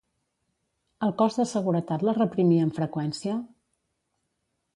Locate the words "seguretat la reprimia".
1.51-2.65